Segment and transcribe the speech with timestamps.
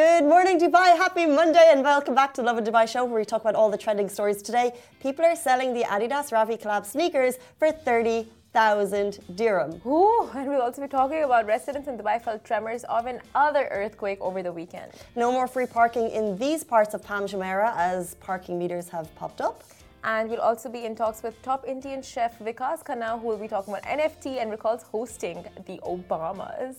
[0.00, 0.96] Good morning, Dubai.
[0.96, 3.76] Happy Monday, and welcome back to Lovin Dubai show, where we talk about all the
[3.76, 4.72] trending stories today.
[4.98, 9.82] People are selling the Adidas Ravi Collab sneakers for 30,000 dirham.
[9.84, 14.18] Ooh, and we'll also be talking about residents in Dubai felt tremors of another earthquake
[14.22, 14.90] over the weekend.
[15.16, 19.42] No more free parking in these parts of Palm Jumeirah as parking meters have popped
[19.42, 19.64] up.
[20.02, 23.48] And we'll also be in talks with top Indian chef Vikas Khanna, who will be
[23.48, 26.76] talking about NFT and recalls hosting the Obamas.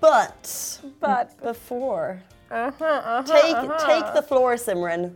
[0.00, 3.86] But, But before, uh-huh, uh-huh, take uh-huh.
[3.86, 5.14] take the floor, Simran,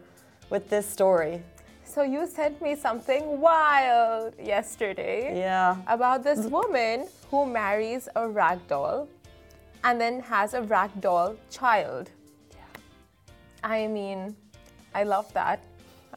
[0.50, 1.42] with this story.
[1.84, 5.76] So you sent me something wild yesterday Yeah.
[5.86, 9.08] about this woman who marries a rag doll
[9.84, 12.10] and then has a rag doll child.
[12.52, 12.64] Yeah.
[13.62, 14.36] I mean,
[14.94, 15.64] I love that.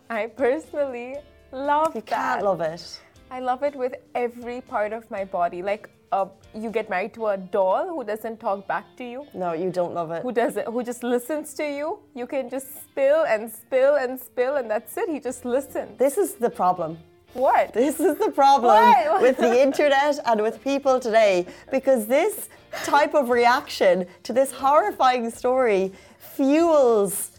[0.09, 1.15] I personally
[1.51, 2.15] love You that.
[2.15, 2.99] can't love it.
[3.31, 5.61] I love it with every part of my body.
[5.61, 9.53] Like, uh, you get married to a doll who doesn't talk back to you, No,
[9.53, 10.23] you don't love it.
[10.23, 11.99] who doesn't, who just listens to you.
[12.15, 15.09] You can just spill and spill and spill, and that's it.
[15.09, 15.97] He just listens.
[15.97, 16.97] This is the problem.
[17.33, 17.73] What?
[17.73, 19.21] This is the problem What?
[19.27, 22.49] with the internet and with people today because this
[22.83, 27.31] type of reaction to this horrifying story fuels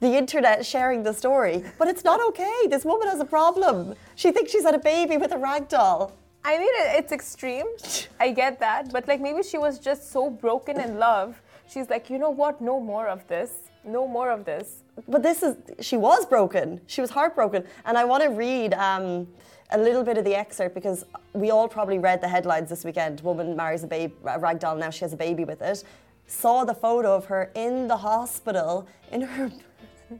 [0.00, 1.62] the internet sharing the story.
[1.78, 2.56] But it's not okay.
[2.68, 3.94] This woman has a problem.
[4.16, 6.12] She thinks she's had a baby with a rag doll.
[6.46, 7.66] I mean, it's extreme.
[8.20, 8.92] I get that.
[8.92, 11.42] But like maybe she was just so broken in love.
[11.68, 12.60] She's like, you know what?
[12.60, 13.50] No more of this.
[13.84, 14.84] No more of this.
[15.08, 16.80] But this is, she was broken.
[16.86, 17.64] She was heartbroken.
[17.84, 19.26] And I want to read um,
[19.72, 23.20] a little bit of the excerpt because we all probably read the headlines this weekend.
[23.22, 25.82] Woman marries a, babe, a rag doll, now she has a baby with it.
[26.28, 29.50] Saw the photo of her in the hospital, in her.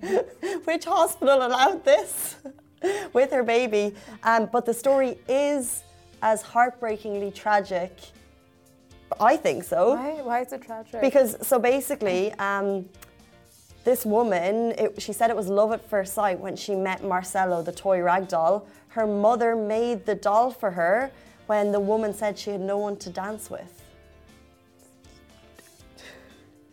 [0.65, 2.37] Which hospital allowed this?
[3.13, 3.95] with her baby.
[4.23, 5.83] Um, but the story is
[6.27, 7.93] as heartbreakingly tragic.
[9.21, 9.95] I think so.
[9.95, 10.23] Why?
[10.23, 11.01] Why is it tragic?
[11.01, 12.89] Because so basically, um,
[13.85, 17.63] this woman, it, she said it was love at first sight when she met Marcello,
[17.63, 18.67] the toy rag doll.
[18.89, 21.13] Her mother made the doll for her
[21.47, 23.73] when the woman said she had no one to dance with.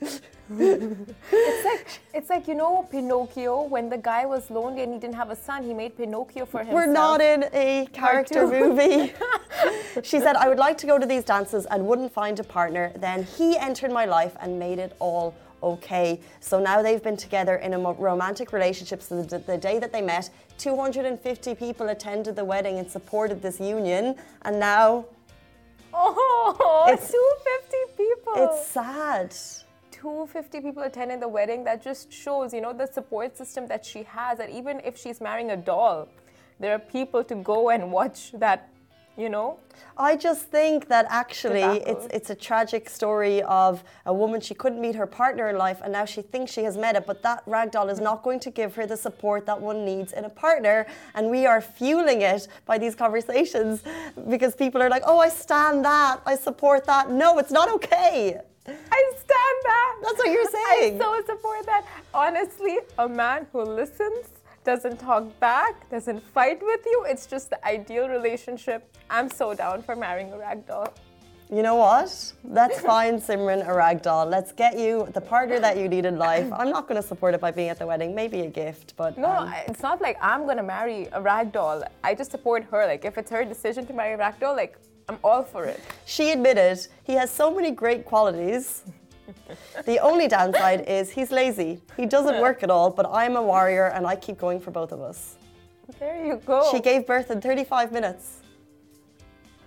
[0.60, 5.16] It's like it's like you know Pinocchio when the guy was lonely and he didn't
[5.16, 6.76] have a son, he made Pinocchio for himself.
[6.76, 9.14] We're not in a character movie.
[10.04, 12.92] she said, I would like to go to these dances and wouldn't find a partner.
[12.96, 16.20] Then he entered my life and made it all okay.
[16.40, 20.02] So now they've been together in a romantic relationship since the, the day that they
[20.02, 20.30] met.
[20.58, 24.16] 250 people attended the wedding and supported this union.
[24.44, 25.06] And now
[25.96, 28.34] Oh, it's 250 people.
[28.36, 29.36] it's sad.
[30.04, 31.64] 250 people attending the wedding.
[31.64, 34.38] That just shows, you know, the support system that she has.
[34.38, 36.10] That even if she's marrying a doll,
[36.60, 38.70] there are people to go and watch that,
[39.18, 39.60] you know.
[39.98, 44.82] I just think that actually it's it's a tragic story of a woman she couldn't
[44.82, 47.42] meet her partner in life and now she thinks she has met it, but that
[47.46, 50.34] rag doll is not going to give her the support that one needs in a
[50.46, 50.86] partner.
[51.16, 53.84] And we are fueling it by these conversations
[54.30, 57.10] because people are like, oh, I stand that, I support that.
[57.10, 58.42] No, it's not okay.
[58.68, 59.96] I stand that.
[60.04, 61.02] That's what you're saying.
[61.02, 61.86] I so support that.
[62.14, 64.28] Honestly, a man who listens,
[64.64, 68.96] doesn't talk back, doesn't fight with you, it's just the ideal relationship.
[69.10, 70.94] I'm so down for marrying a rag doll.
[71.52, 72.34] You know what?
[72.46, 74.28] That's fine, Simran, a ragdoll.
[74.28, 76.50] Let's get you the partner that you need in life.
[76.52, 78.16] I'm not going to support it by being at the wedding.
[78.16, 81.84] Maybe a gift, but No, um, it's not like I'm gonna marry a rag doll.
[82.04, 82.88] I just support her.
[82.88, 85.82] Like if it's her decision to marry a rag doll, like I'm all for it.
[86.06, 88.84] She admitted he has so many great qualities.
[89.86, 91.82] the only downside is he's lazy.
[91.98, 94.92] He doesn't work at all, but I'm a warrior and I keep going for both
[94.92, 95.36] of us.
[96.00, 96.70] There you go.
[96.72, 98.40] She gave birth in 35 minutes.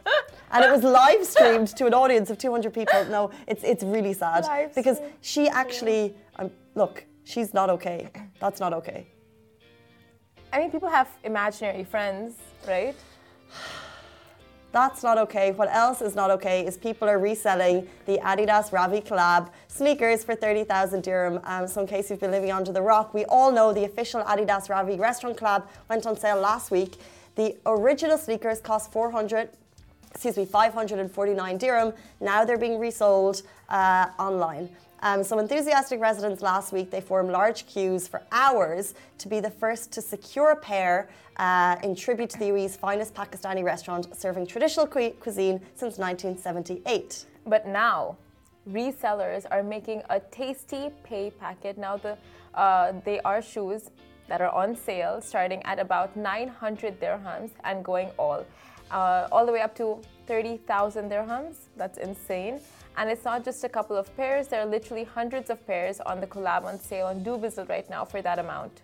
[0.52, 3.04] and it was live streamed to an audience of 200 people.
[3.06, 8.08] No, it's, it's really sad Live because she actually, um, look, she's not okay.
[8.40, 9.08] That's not okay.
[10.52, 12.36] I mean, people have imaginary friends,
[12.66, 12.94] right?
[14.76, 15.52] That's not okay.
[15.52, 20.34] What else is not okay is people are reselling the Adidas Ravi collab sneakers for
[20.34, 21.40] 30,000 dirham.
[21.44, 24.22] Um, so, in case you've been living under the rock, we all know the official
[24.24, 26.98] Adidas Ravi restaurant collab went on sale last week.
[27.36, 29.48] The original sneakers cost 400,
[30.10, 31.94] excuse me, 549 dirham.
[32.20, 34.68] Now they're being resold uh, online.
[35.06, 39.50] Um, so enthusiastic residents last week they formed large queues for hours to be the
[39.50, 44.48] first to secure a pair uh, in tribute to the UAE's finest Pakistani restaurant serving
[44.48, 47.26] traditional cu- cuisine since 1978.
[47.46, 48.16] But now,
[48.68, 51.78] resellers are making a tasty pay packet.
[51.78, 52.18] Now, the
[52.54, 53.90] uh, they are shoes
[54.26, 58.44] that are on sale, starting at about 900 dirhams and going all,
[58.90, 61.54] uh, all the way up to 30,000 dirhams.
[61.76, 62.58] That's insane.
[62.96, 66.20] And it's not just a couple of pairs, there are literally hundreds of pairs on
[66.20, 68.80] the collab on sale on Dubizzle right now for that amount.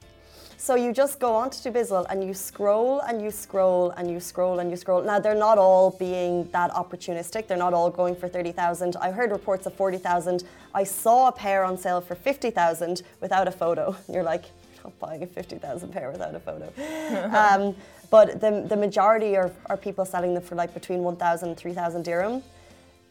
[0.58, 4.20] So you just go on to Dubizzle and you scroll and you scroll and you
[4.20, 5.02] scroll and you scroll.
[5.02, 7.48] Now they're not all being that opportunistic.
[7.48, 8.94] They're not all going for 30,000.
[8.96, 10.44] I heard reports of 40,000.
[10.72, 13.96] I saw a pair on sale for 50,000 without a photo.
[14.08, 14.44] You're like,
[14.84, 16.72] not buying a 50,000 pair without a photo.
[17.36, 17.74] um,
[18.10, 22.04] but the, the majority are, are people selling them for like between 1,000 and 3,000
[22.04, 22.40] dirham.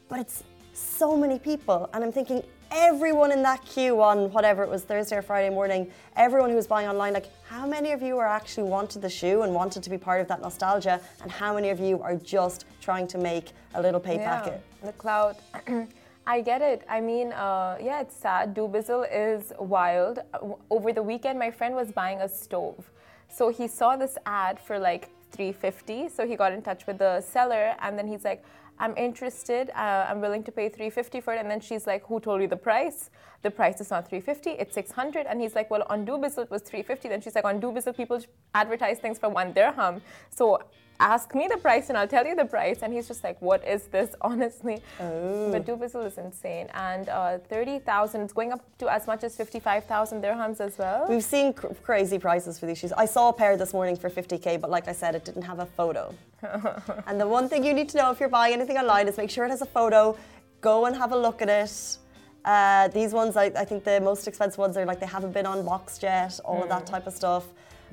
[0.08, 1.90] But it's so many people.
[1.94, 5.92] And I'm thinking, everyone in that queue on whatever it was Thursday or Friday morning,
[6.16, 9.42] everyone who was buying online, like how many of you are actually wanted the shoe
[9.42, 12.66] and wanted to be part of that nostalgia, and how many of you are just
[12.82, 14.62] trying to make a little pay Yeah, packet?
[14.84, 15.36] the cloud.
[16.28, 16.84] I get it.
[16.88, 18.54] I mean, uh, yeah, it's sad.
[18.56, 20.20] Dubizzle is wild.
[20.34, 22.90] Uh, Over the weekend, my friend was buying a stove.
[23.28, 26.10] So he saw this ad for like 350.
[26.10, 28.44] So he got in touch with the seller, and then he's like,
[28.84, 29.70] "I'm interested.
[29.84, 32.50] Uh, I'm willing to pay 350 for it." And then she's like, "Who told you
[32.56, 33.10] the price?
[33.44, 34.52] The price is not 350.
[34.62, 37.62] It's 600." And he's like, "Well, on Dubizzle it was 350." Then she's like, "On
[37.62, 38.20] Dubizzle people
[38.54, 40.02] advertise things for one dirham.
[40.30, 40.62] So."
[41.02, 42.80] Ask me the price and I'll tell you the price.
[42.84, 44.82] And he's just like, What is this, honestly?
[45.00, 46.68] But Dubizzle is insane.
[46.76, 51.08] And uh, 30,000, it's going up to as much as 55,000 dirhams as well.
[51.10, 52.94] We've seen cr- crazy prices for these shoes.
[52.94, 55.60] I saw a pair this morning for 50k, but like I said, it didn't have
[55.60, 56.14] a photo.
[57.08, 59.32] and the one thing you need to know if you're buying anything online is make
[59.32, 60.16] sure it has a photo.
[60.62, 61.98] Go and have a look at it.
[62.46, 65.46] Uh, these ones, I, I think the most expensive ones are like they haven't been
[65.46, 67.46] unboxed yet, all of that type of stuff.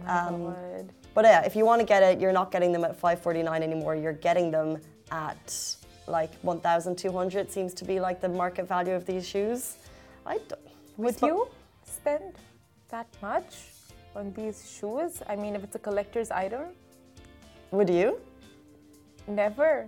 [0.07, 0.93] Um, God.
[1.15, 3.95] But yeah, if you want to get it, you're not getting them at 549 anymore.
[3.97, 4.79] You're getting them
[5.11, 5.77] at
[6.07, 9.77] like 1,200 seems to be like the market value of these shoes.
[10.27, 10.61] I don't,
[10.97, 11.49] Would you
[11.85, 12.35] spend
[12.89, 13.57] that much
[14.17, 15.23] on these shoes?
[15.29, 16.67] I mean, if it's a collector's item,
[17.73, 18.21] Would you?
[19.27, 19.87] never.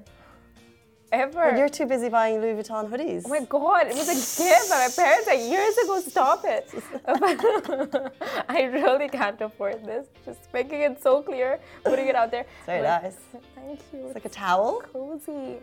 [1.12, 1.34] Ever.
[1.50, 3.22] Well, you're too busy buying Louis Vuitton hoodies.
[3.26, 6.00] Oh my god, it was a gift by my parents like years ago.
[6.00, 6.72] Stop it.
[8.48, 10.06] I really can't afford this.
[10.24, 12.42] Just making it so clear, putting it out there.
[12.42, 13.16] It's very Like, nice.
[13.56, 14.06] Thank you.
[14.06, 14.82] It's like a towel.
[14.92, 15.56] cozy.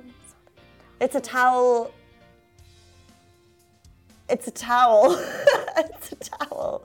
[1.00, 1.92] It's a towel.
[4.30, 5.16] It's a towel.
[5.78, 6.84] it's a towel.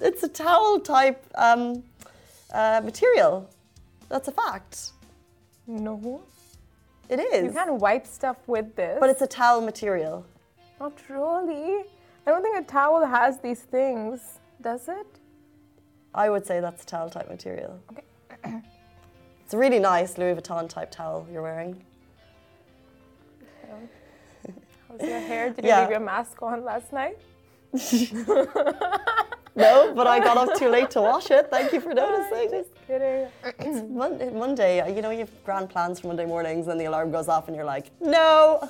[0.00, 1.82] It's a towel type um,
[2.52, 3.48] uh, material.
[4.10, 4.90] That's a fact.
[5.66, 6.22] No.
[7.08, 7.44] It is.
[7.44, 8.98] You can't wipe stuff with this.
[9.00, 10.24] But it's a towel material.
[10.80, 11.84] Not really.
[12.26, 15.06] I don't think a towel has these things, does it?
[16.14, 17.78] I would say that's a towel type material.
[17.90, 18.04] Okay.
[19.44, 21.84] It's a really nice Louis Vuitton type towel you're wearing.
[24.88, 25.50] How's your hair?
[25.50, 25.76] Did Yeah.
[25.76, 27.18] you leave your mask on last night?
[29.54, 31.48] No, but I got up too late to wash it.
[31.50, 32.50] Thank you for noticing.
[32.50, 33.28] Just kidding.
[33.58, 37.10] It's Monday, Monday, you know, you have grand plans for Monday mornings, and the alarm
[37.12, 38.68] goes off, and you're like, no.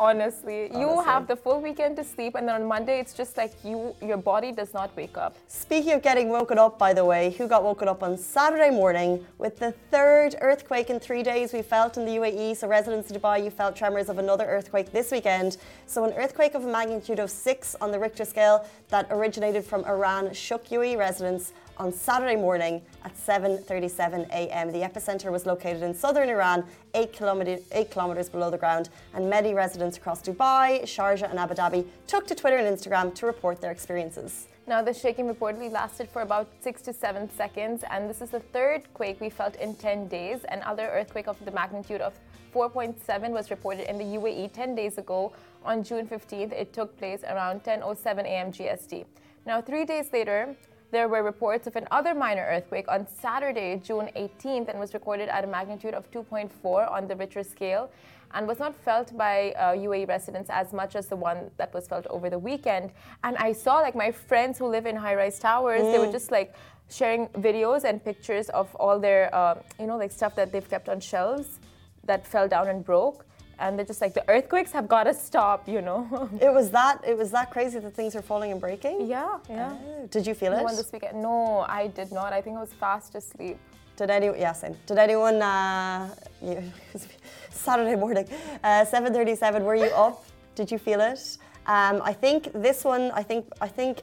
[0.00, 1.04] Honestly, you Honestly.
[1.04, 4.16] have the full weekend to sleep, and then on Monday it's just like you, your
[4.16, 5.36] body does not wake up.
[5.46, 9.26] Speaking of getting woken up, by the way, who got woken up on Saturday morning
[9.36, 12.56] with the third earthquake in three days we felt in the UAE?
[12.56, 15.58] So, residents of Dubai, you felt tremors of another earthquake this weekend.
[15.86, 19.84] So, an earthquake of a magnitude of six on the Richter scale that originated from
[19.84, 24.70] Iran shook UAE residents on Saturday morning at 7:37 a.m.
[24.70, 26.62] The epicenter was located in southern Iran,
[26.92, 31.54] eight, kilometer, eight kilometers below the ground, and many residents across Dubai, Sharjah, and Abu
[31.54, 34.46] Dhabi took to Twitter and Instagram to report their experiences.
[34.66, 38.40] Now, the shaking reportedly lasted for about six to seven seconds, and this is the
[38.40, 40.44] third quake we felt in 10 days.
[40.50, 42.12] Another earthquake of the magnitude of
[42.54, 45.32] 4.7 was reported in the UAE 10 days ago
[45.64, 46.52] on June 15th.
[46.52, 48.52] It took place around 10:07 a.m.
[48.52, 49.06] GST.
[49.46, 50.54] Now, three days later,
[50.90, 55.44] there were reports of another minor earthquake on Saturday, June 18th, and was recorded at
[55.44, 57.90] a magnitude of 2.4 on the Richter scale
[58.32, 61.88] and was not felt by uh, UAE residents as much as the one that was
[61.88, 62.90] felt over the weekend.
[63.24, 66.54] And I saw like my friends who live in high-rise towers, they were just like
[66.88, 70.88] sharing videos and pictures of all their, uh, you know, like stuff that they've kept
[70.88, 71.58] on shelves
[72.04, 73.24] that fell down and broke.
[73.60, 76.00] And they're just like, the earthquakes have got to stop, you know?
[76.40, 78.96] It was that it was that crazy that things were falling and breaking.
[79.06, 79.72] yeah, yeah.
[79.72, 80.64] Oh, Did you feel The it?
[80.70, 81.20] one this weekend?
[81.22, 82.32] No, I did not.
[82.32, 83.58] I think I was fast asleep.
[83.96, 84.38] Did anyone?
[84.44, 84.74] Yeah, same.
[84.86, 85.36] Did anyone?
[85.42, 86.08] Uh,
[86.42, 86.56] you,
[87.50, 88.26] Saturday morning,
[88.64, 89.62] uh, seven thirty-seven.
[89.62, 90.24] Were you up?
[90.54, 91.20] Did you feel it?
[91.66, 93.04] Um, I think this one.
[93.20, 93.42] I think.
[93.60, 93.94] I think.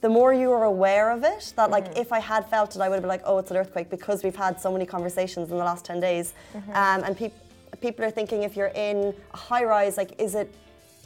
[0.00, 2.88] The more you are aware of it, that like if I had felt it, I
[2.88, 5.56] would have been like, oh, it's an earthquake because we've had so many conversations in
[5.58, 6.34] the last ten days,
[6.74, 7.32] um, and peop
[7.82, 10.54] people are thinking if you're in a high rise, like, is it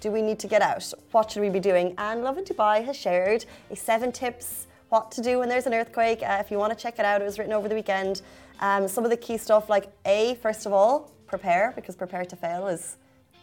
[0.00, 0.92] do we need to get out?
[1.10, 1.94] What should we be doing?
[1.96, 6.22] And Lovin Dubai has shared a seven tips what to do when there's an earthquake.
[6.22, 8.22] Uh, if you want to check it out, it was written over the weekend.
[8.60, 12.36] Um, some of the key stuff, like A, first of all, prepare because prepare to
[12.36, 12.96] fail is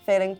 [0.05, 0.37] failing,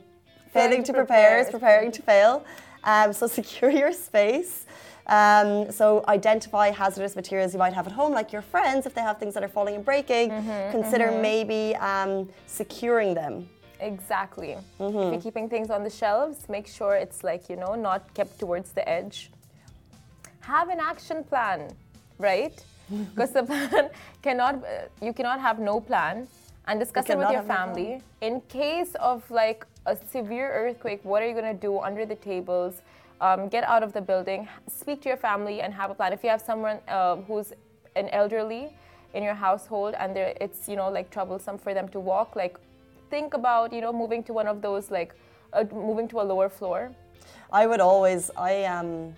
[0.54, 2.46] failing to prepare is preparing to fail.
[2.84, 4.66] Um, so secure your space.
[5.08, 9.02] Um, so identify hazardous materials you might have at home, like your friends, if they
[9.02, 10.30] have things that are falling and breaking.
[10.72, 13.48] consider maybe um, securing them.
[13.80, 14.56] Exactly.
[14.80, 14.98] Mm-hmm.
[14.98, 18.40] If you're keeping things on the shelves, make sure it's like, you know, not kept
[18.40, 19.30] towards the edge.
[20.40, 21.72] Have an action plan,
[22.18, 22.64] right?
[23.16, 23.90] Because the plan
[24.22, 24.64] cannot,
[25.02, 26.28] you cannot have no plan
[26.68, 28.02] and discuss it with your have no family.
[28.22, 32.16] In case of like a severe earthquake, what are you going to do under the
[32.16, 32.82] tables?
[33.22, 36.12] Um, get out of the building, speak to your family, and have a plan.
[36.12, 37.54] If you have someone uh, who's
[37.96, 38.76] an elderly
[39.14, 42.58] in your household and it's you know like troublesome for them to walk, like
[43.10, 45.14] think about you know moving to one of those like
[45.54, 46.92] uh, moving to a lower floor.
[47.52, 49.14] I would always, I um,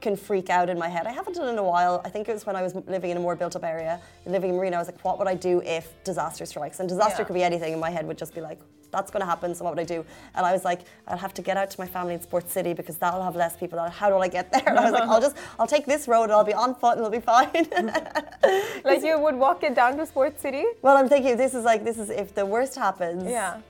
[0.00, 1.06] can freak out in my head.
[1.06, 2.02] I haven't done it in a while.
[2.04, 4.50] I think it was when I was living in a more built up area, living
[4.50, 4.76] in Marina.
[4.76, 6.80] I was like, what would I do if disaster strikes?
[6.80, 7.26] And disaster Yeah.
[7.26, 7.72] could be anything.
[7.72, 8.60] And my head would just be like,
[8.90, 9.54] that's going to happen.
[9.54, 10.04] So what would I do?
[10.34, 12.72] And I was like, I'll have to get out to my family in Sports City
[12.72, 13.78] because that'll have less people.
[13.88, 14.62] How do I get there?
[14.70, 16.96] And I was like, I'll just, I'll take this road and I'll be on foot
[16.96, 17.50] and it'll be fine.
[18.84, 20.64] Like you would walk it down to Sports City.
[20.82, 23.24] well, I'm thinking this is like, this is if the worst happens.
[23.30, 23.60] Yeah.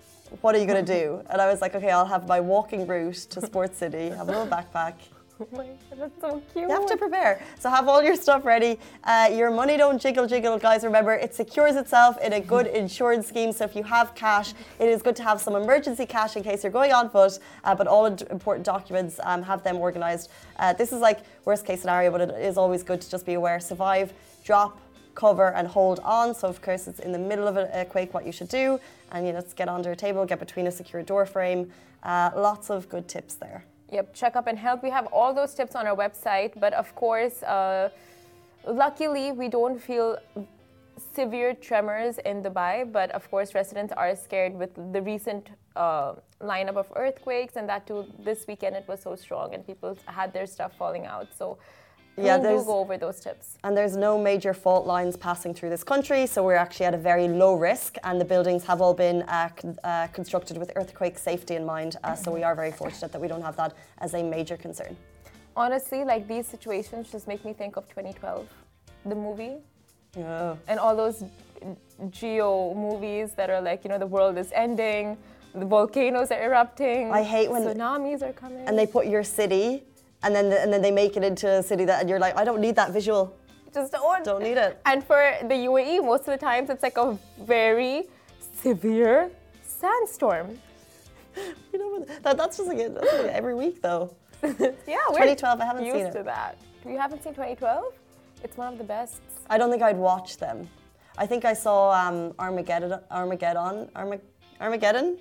[0.42, 1.22] What are you going to do?
[1.28, 4.32] And I was like, okay, I'll have my walking route to Sports City, have a
[4.32, 4.94] little backpack.
[5.40, 6.68] Oh my god, that's so cute.
[6.68, 7.42] You have to prepare.
[7.58, 8.78] So have all your stuff ready.
[9.04, 10.84] Uh, your money don't jiggle jiggle, guys.
[10.84, 13.50] Remember, it secures itself in a good insurance scheme.
[13.52, 16.62] So if you have cash, it is good to have some emergency cash in case
[16.62, 17.38] you're going on foot.
[17.64, 20.28] Uh, but all important documents, um, have them organised.
[20.58, 23.32] Uh, this is like worst case scenario, but it is always good to just be
[23.32, 23.60] aware.
[23.60, 24.12] Survive,
[24.44, 24.78] drop,
[25.14, 26.34] cover, and hold on.
[26.34, 28.12] So of course, it's in the middle of a, a quake.
[28.12, 28.78] What you should do,
[29.10, 31.70] and you know, just get under a table, get between a secure door frame.
[32.02, 33.64] Uh, lots of good tips there.
[33.92, 34.82] Yep, check up and help.
[34.82, 37.90] We have all those tips on our website, but of course, uh,
[38.66, 40.16] luckily we don't feel
[41.14, 42.90] severe tremors in Dubai.
[42.90, 47.86] But of course, residents are scared with the recent uh, lineup of earthquakes, and that
[47.86, 51.28] too this weekend it was so strong, and people had their stuff falling out.
[51.36, 51.58] So
[52.16, 53.56] Yeah, we'll do go over those tips.
[53.64, 56.98] And there's no major fault lines passing through this country, so we're actually at a
[56.98, 57.96] very low risk.
[58.04, 59.48] And the buildings have all been uh,
[59.84, 61.96] uh, constructed with earthquake safety in mind.
[62.04, 64.96] Uh, so we are very fortunate that we don't have that as a major concern.
[65.56, 68.46] Honestly, like these situations just make me think of 2012,
[69.06, 69.56] the movie.
[70.16, 70.58] Oh.
[70.66, 71.22] and all those
[72.10, 75.16] geo movies that are like, you know, the world is ending,
[75.54, 77.12] the volcanoes are erupting.
[77.12, 78.66] I hate when- tsunamis are coming.
[78.66, 79.84] And they put your city,
[80.22, 82.44] and then and then they make it into a city that, and you're like, I
[82.44, 83.34] don't need that visual.
[83.72, 84.24] just don't.
[84.24, 84.80] Don't need it.
[84.84, 88.04] And for the UAE, most of the times it's like a very
[88.62, 89.30] severe
[89.62, 90.58] sandstorm.
[91.72, 94.12] You know, that, that's just like, that's like every week though.
[94.42, 96.12] Yeah, we're 2012, I haven't used seen it.
[96.12, 96.58] to that.
[96.84, 97.84] You haven't seen 2012?
[98.42, 99.20] It's one of the best.
[99.48, 100.68] I don't think I'd watch them.
[101.16, 104.18] I think I saw um, Armageddon, Armageddon, Arma-
[104.60, 105.18] Armageddon,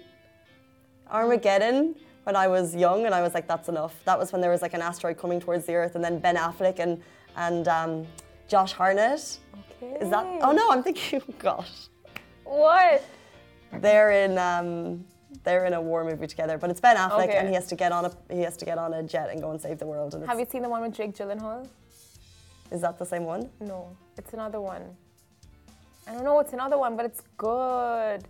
[1.12, 1.96] Armageddon
[2.30, 4.62] when I was young, and I was like, "That's enough." That was when there was
[4.62, 7.02] like an asteroid coming towards the Earth, and then Ben Affleck and
[7.36, 7.92] and um,
[8.48, 9.24] Josh Hartnett.
[9.82, 9.94] Okay.
[10.04, 10.26] Is that?
[10.46, 11.22] Oh no, I'm thinking.
[11.40, 11.74] Gosh,
[12.44, 13.02] What?
[13.86, 15.04] they're in um,
[15.44, 17.38] they're in a war movie together, but it's Ben Affleck, Okay.
[17.40, 19.42] and he has to get on a he has to get on a jet and
[19.42, 20.14] go and save the world.
[20.14, 21.68] And Have you seen the one with Jake Gyllenhaal?
[22.76, 23.50] is that the same one?
[23.60, 23.80] No,
[24.20, 24.84] it's another one.
[26.08, 28.22] I don't know, it's another one, but it's good.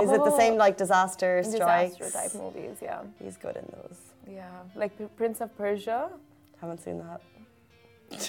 [0.00, 1.96] Is it the Oh, same like disaster strikes?
[1.96, 2.78] disaster type movies?
[2.80, 3.98] Yeah, He's good in those.
[4.28, 6.10] yeah, like Prince of Persia.
[6.60, 7.20] Haven't seen that.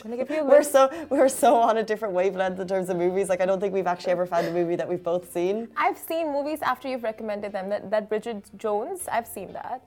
[0.03, 3.27] Give you a We're so we're so on a different wavelength in terms of movies.
[3.29, 5.67] Like I don't think we've actually ever found a movie that we've both seen.
[5.77, 7.69] I've seen movies after you've recommended them.
[7.69, 9.81] That, that Bridget Jones, I've seen that.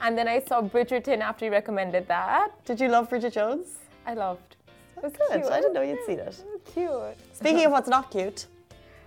[0.00, 2.50] And then I saw Bridgerton after you recommended that.
[2.66, 3.66] Did you love Bridget Jones?
[4.04, 4.56] I loved.
[4.96, 5.40] It was Good.
[5.40, 5.52] cute.
[5.52, 6.42] I didn't know you'd seen it.
[6.74, 7.16] Cute.
[7.32, 8.46] Speaking of what's not cute,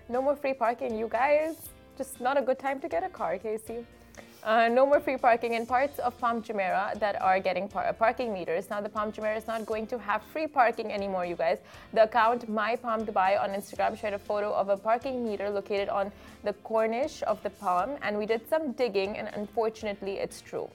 [0.08, 1.56] No more free parking, you guys.
[2.00, 3.86] Just not a good time to get a car, Casey.
[4.42, 8.32] Uh, no more free parking in parts of Palm Jumeirah that are getting par- parking
[8.32, 8.70] meters.
[8.70, 11.58] Now, the Palm Jumeirah is not going to have free parking anymore, you guys.
[11.92, 15.90] The account My Palm Dubai on Instagram shared a photo of a parking meter located
[15.90, 16.10] on
[16.46, 20.70] the Corniche of the Palm, and we did some digging, and unfortunately, it's true.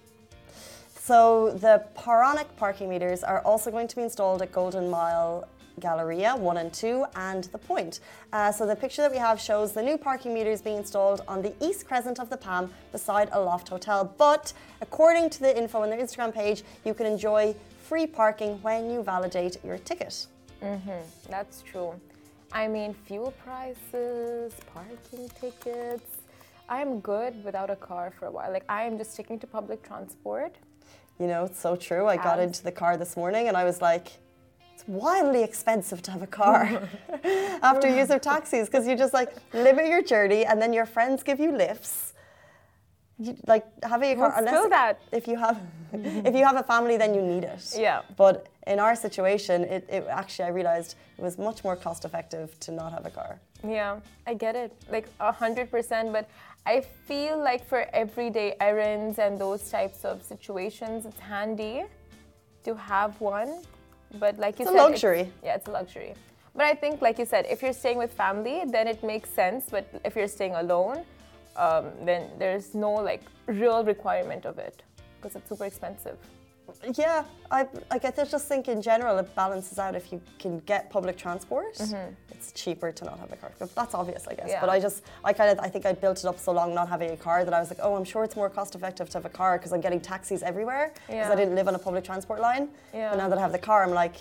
[1.07, 5.49] so the Parkonic parking meters are also going to be installed at Golden Mile
[5.81, 8.01] Galleria 1 and 2 and The Point.
[8.33, 11.43] Uh, so the picture that we have shows the new parking meters being installed on
[11.43, 14.15] the east crescent of the Palm beside a loft hotel.
[14.19, 18.91] But according to the info on their Instagram page, you can enjoy free parking when
[18.91, 20.27] you validate your ticket.
[20.63, 21.95] Mhm, That's true.
[22.53, 26.09] I mean, fuel prices, parking tickets.
[26.69, 28.51] I'm good without a car for a while.
[28.53, 30.55] Like, I am just sticking to public transport.
[31.19, 32.07] You know, it's so true.
[32.07, 34.13] I got into the car this morning and I was like,
[34.75, 36.89] it's wildly expensive to have a car
[37.63, 41.23] after use of taxis because you just like limit your journey and then your friends
[41.23, 42.15] give you lifts
[43.19, 44.33] you, like having a car.
[44.37, 45.01] Don't spill that.
[45.13, 45.61] If you have,
[45.93, 47.75] if you have a family, then you need it.
[47.77, 48.03] Yeah.
[48.17, 52.59] But in our situation, it, it actually I realized it was much more cost effective
[52.61, 53.39] to not have a car.
[53.67, 54.73] Yeah, I get it.
[54.91, 56.13] Like a hundred percent.
[56.13, 56.29] But
[56.67, 61.85] I feel like for everyday errands and those types of situations, it's handy
[62.65, 63.63] to have one.
[64.19, 65.33] But like you It's a said, luxury.
[65.43, 66.15] yeah, it's a luxury.
[66.55, 69.67] But I think, like you said, if you're staying with family, then it makes sense.
[69.71, 71.05] But if you're staying alone,
[71.57, 74.83] um, then there's no like real requirement of it
[75.21, 76.17] because it's super expensive.
[76.95, 80.59] Yeah, I I guess I just think in general it balances out if you can
[80.61, 81.79] get public transport.
[82.31, 83.53] It's cheaper to not have a car.
[83.59, 84.41] But That's obvious, I guess.
[84.41, 84.49] Mm-hmm.
[84.51, 84.61] Yeah.
[84.61, 86.89] But I just I kind of I think I built it up so long not
[86.89, 89.19] having a car that I was like, oh, I'm sure it's more cost effective to
[89.19, 92.05] have a car because I'm getting taxis everywhere because I didn't live on a public
[92.05, 92.69] transport line.
[92.93, 93.11] Yeah.
[93.11, 94.17] But now that I have the car, I'm like.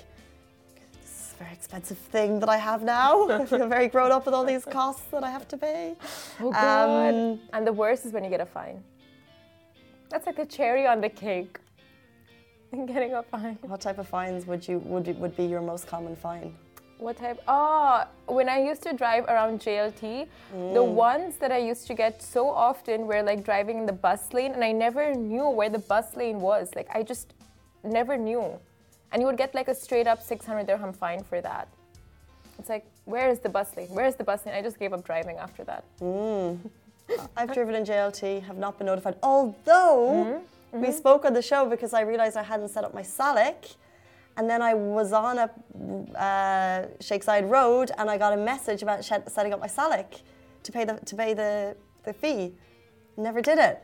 [1.01, 3.27] This is a very expensive thing that I have now.
[3.41, 5.95] I feel very grown up with all these costs that I have to pay.
[6.39, 7.13] Oh God!
[7.13, 8.83] Um, and the worst is when you get a fine.
[10.09, 11.57] That's like the cherry on the cake.
[12.88, 13.58] Getting a fine.
[13.62, 16.56] What type of fines would you would be, would be your most common fine?
[16.98, 17.39] What type?
[17.48, 20.94] Oh, when I used to drive around JLT, the Mm.
[20.94, 24.53] ones that I used to get so often were like driving in the bus lane,
[24.53, 26.74] and I never knew where the bus lane was.
[26.75, 27.34] Like I just
[27.84, 28.44] never knew,
[29.12, 31.68] and you would get like a straight up 600 dirham fine for that.
[32.58, 33.89] It's like, where is the bus lane?
[33.89, 34.56] Where is the bus lane?
[34.56, 35.84] I just gave up driving after that.
[36.00, 36.58] Mm.
[37.38, 39.18] I've driven in JLT, have not been notified.
[39.22, 40.46] Although mm-hmm.
[40.74, 43.75] We spoke on the show because I realized I hadn't set up my Salik.
[44.36, 45.44] And then I was on a
[46.18, 50.22] uh, Zayed Road and I got a message about shed- setting up my Salik
[50.63, 52.56] to pay the to pay the, the fee.
[53.15, 53.84] Never did it.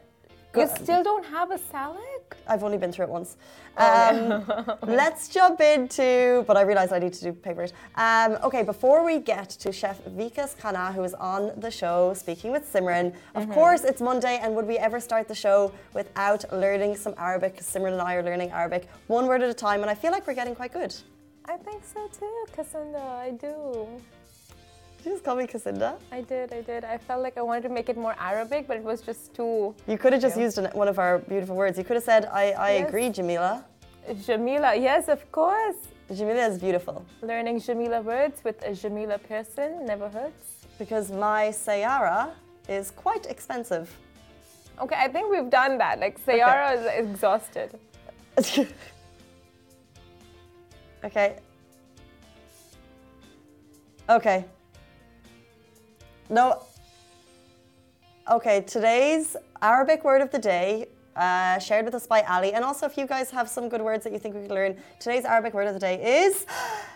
[0.56, 2.34] You still don't have a Salik?
[2.48, 3.38] I've only been through it once.
[3.78, 4.44] Um,
[4.82, 7.72] let's jump into, but I realize I need to do papers.
[7.96, 12.52] Um, okay, before we get to Chef Vikas Khanna, who is on the show speaking
[12.52, 16.96] with Simran, of course it's Monday, and would we ever start the show without learning
[16.96, 17.58] some Arabic?
[17.58, 20.26] Simran and I are learning Arabic one word at a time, and I feel like
[20.26, 20.96] we're getting quite good.
[21.46, 23.02] I think so too, Cassandra.
[23.02, 23.88] I do.
[25.00, 25.96] Did you just call me Casinda?
[26.12, 26.84] I did, I did.
[26.84, 29.74] I felt like I wanted to make it more Arabic, but it was just too.
[29.88, 30.44] You could have just Yeah.
[30.44, 31.78] used one of our beautiful words.
[31.78, 32.88] You could have said, I, I Yes.
[32.90, 33.64] agree, Jamila.
[34.26, 35.78] Jamila, yes, of course.
[36.14, 37.06] Jamila is beautiful.
[37.22, 40.66] Learning Jamila words with a Jamila person never hurts.
[40.78, 42.32] Because my Sayara
[42.68, 43.96] is quite expensive.
[44.82, 46.00] Okay, I think we've done that.
[46.00, 47.80] Like, Sayara is exhausted.
[51.06, 51.38] okay.
[54.10, 54.46] Okay.
[56.30, 56.64] No.
[58.30, 62.54] Okay, today's Arabic word of the day, uh, shared with us by Ali.
[62.54, 64.78] And also, if you guys have some good words that you think we could learn,
[65.00, 66.46] today's Arabic word of the day is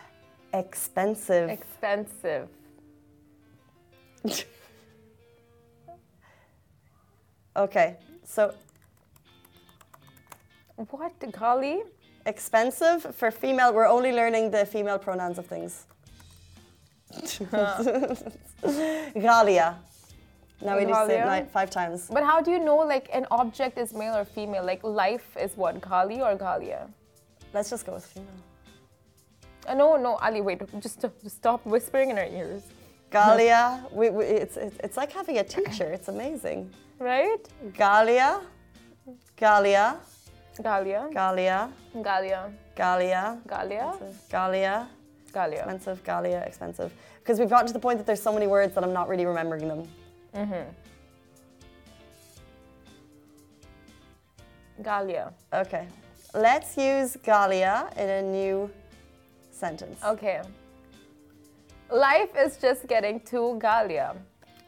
[0.53, 1.49] expensive.
[1.49, 2.47] Expensive.
[7.57, 8.53] okay, so
[10.75, 11.81] What, Gali?
[12.25, 15.85] expensive for female, we're only learning the female pronouns of things.
[19.15, 19.75] Galia.
[20.61, 22.07] Now we need to say it nine, five times.
[22.11, 24.63] But how do you know, like, an object is male or female?
[24.65, 26.89] Like, life is what, Gali or Galia?
[27.53, 28.29] Let's just go with female.
[29.67, 32.63] Uh, no, no, Ali, wait, just, just stop whispering in our ears.
[33.11, 35.91] Galia, we, we, it's, it's, it's like having a teacher.
[35.91, 36.69] It's amazing.
[36.99, 37.47] Right?
[37.73, 38.41] Galia,
[39.37, 39.97] Galia,
[40.59, 41.11] Galia.
[41.13, 42.53] Galia, Galia.
[42.75, 43.97] Galia, Galia.
[44.29, 44.87] Galia,
[45.33, 45.63] Galia.
[45.63, 46.93] expensive, Galia, expensive.
[47.19, 49.25] Because we've gotten to the point that there's so many words that I'm not really
[49.25, 49.87] remembering them.
[50.35, 50.69] Mm-hmm.
[54.81, 55.33] Galia.
[55.53, 55.87] Okay,
[56.33, 58.69] let's use Galia in a new
[59.51, 59.99] sentence.
[60.03, 60.41] Okay.
[61.91, 64.15] Life is just getting too Galia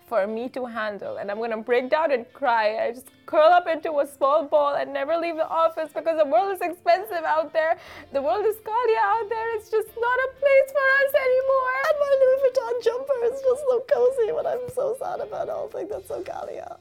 [0.07, 2.85] for me to handle, and I'm gonna break down and cry.
[2.85, 6.25] I just curl up into a small ball and never leave the office because the
[6.25, 7.77] world is expensive out there.
[8.13, 9.55] The world is Galia out there.
[9.57, 11.73] It's just not a place for us anymore.
[11.87, 15.67] And my Louis Vuitton jumper is just so cozy when I'm so sad about all
[15.67, 16.77] things that's so Galia.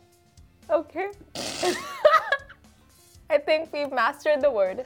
[0.71, 1.11] Okay.
[3.31, 4.85] I think we've mastered the word.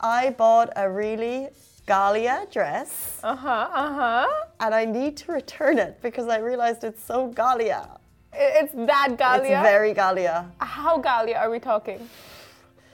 [0.00, 1.48] I bought a really
[1.86, 3.68] Galia dress Uh huh.
[3.72, 4.26] Uh huh.
[4.60, 7.98] and I need to return it because I realized it's so Galia.
[8.32, 9.40] It's that Galia.
[9.60, 10.50] It's very Galia.
[10.58, 12.00] How Galia are we talking?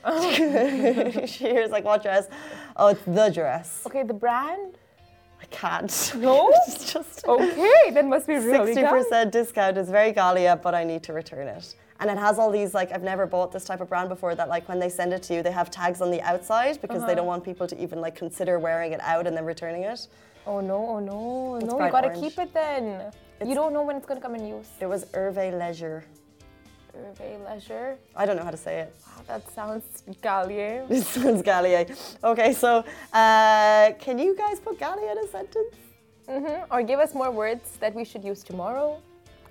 [1.27, 2.27] she hears like what dress?
[2.77, 3.83] Oh, it's the dress.
[3.87, 4.75] Okay, the brand.
[5.41, 6.13] I can't.
[6.17, 6.51] No?
[6.67, 8.91] it's just Okay, that must be really sixty Galia.
[8.91, 9.77] percent discount.
[9.79, 11.75] It's very Galia, but I need to return it.
[12.01, 14.35] And it has all these like I've never bought this type of brand before.
[14.35, 16.99] That like when they send it to you, they have tags on the outside because
[16.99, 17.07] Uh-huh.
[17.09, 20.01] they don't want people to even like consider wearing it out and then returning it.
[20.47, 22.21] Oh no, oh no, no, you gotta orange.
[22.23, 23.13] keep it then.
[23.51, 24.69] you don't know when it's gonna come in use.
[24.81, 26.03] It was Hervé Leisure.
[26.93, 27.97] Survey leisure.
[28.17, 28.95] I don't know how to say it.
[29.07, 30.85] Wow, that sounds Gallier.
[30.91, 31.85] It sounds Gallier.
[32.25, 35.77] Okay, so uh, can you guys put Gallier in a sentence?
[36.29, 36.73] Mm-hmm.
[36.73, 39.01] Or give us more words that we should use tomorrow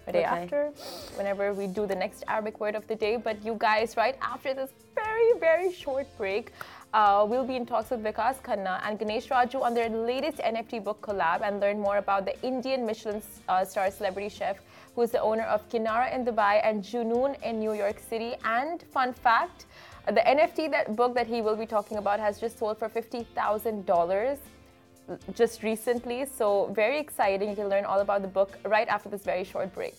[0.09, 0.43] or day Okay.
[0.43, 0.71] after,
[1.15, 3.15] whenever we do the next Arabic word of the day.
[3.17, 6.51] But you guys, right after this very, very short break,
[6.93, 10.83] uh, we'll be in talks with Vikas Khanna and Ganesh Raju on their latest NFT
[10.83, 14.57] book collab and learn more about the Indian Michelin uh, star celebrity chef
[14.95, 18.33] who is the owner of Kinara in Dubai and Junoon in New York City.
[18.43, 19.67] And fun fact,
[20.07, 23.23] the NFT that book that he will be talking about has just sold for fifty
[23.35, 24.39] thousand dollars
[25.33, 26.25] just recently.
[26.25, 27.49] So, very exciting.
[27.49, 29.95] You can learn all about the book right after this very short break.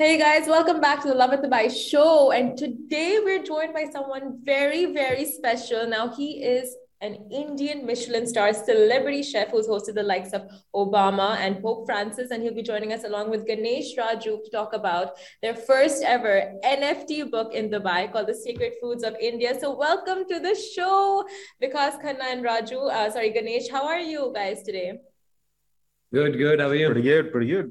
[0.00, 2.32] Hey guys, welcome back to the Lovin Dubai show.
[2.32, 5.86] And today we're joined by someone very, very special.
[5.86, 10.42] Now, he is an Indian Michelin star celebrity chef who's hosted the likes of
[10.74, 12.30] Obama and Pope Francis.
[12.30, 16.52] And he'll be joining us along with Ganesh Raju to talk about their first ever
[16.64, 19.58] NFT book in Dubai called The Secret Foods of India.
[19.58, 21.24] So, welcome to the show,
[21.62, 22.90] Vikas Khanna and Raju.
[22.90, 24.98] Uh, sorry, Ganesh, how are you guys today?
[26.12, 26.60] Good, good.
[26.60, 26.86] How are you?
[26.86, 27.70] Pretty good, pretty good.